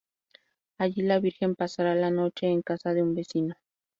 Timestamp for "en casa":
2.47-2.91